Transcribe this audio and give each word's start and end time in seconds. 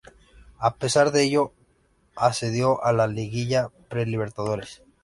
A 0.57 0.77
pesar 0.77 1.11
de 1.11 1.25
ello, 1.25 1.53
accedió 2.15 2.83
a 2.83 2.91
la 2.91 3.05
Liguilla 3.05 3.69
Pre 3.87 4.07
Libertadores. 4.07 4.81